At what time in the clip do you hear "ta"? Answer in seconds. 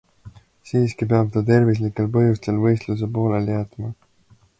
1.35-1.43